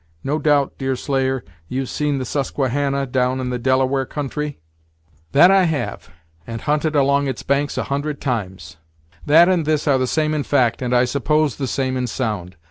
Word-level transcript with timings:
No 0.23 0.39
doubt, 0.39 0.79
Deerslayer, 0.79 1.45
you've 1.67 1.87
seen 1.91 2.17
the 2.17 2.25
Susquehannah, 2.25 3.05
down 3.05 3.39
in 3.39 3.51
the 3.51 3.59
Delaware 3.59 4.07
country?" 4.07 4.57
"That 5.31 5.51
have 5.51 6.09
I, 6.09 6.51
and 6.51 6.61
hunted 6.61 6.95
along 6.95 7.27
its 7.27 7.43
banks 7.43 7.77
a 7.77 7.83
hundred 7.83 8.19
times." 8.19 8.77
"That 9.27 9.47
and 9.47 9.63
this 9.63 9.87
are 9.87 9.99
the 9.99 10.07
same 10.07 10.33
in 10.33 10.41
fact, 10.41 10.81
and, 10.81 10.95
I 10.95 11.05
suppose, 11.05 11.57
the 11.57 11.67
same 11.67 11.95
in 11.97 12.07
sound. 12.07 12.55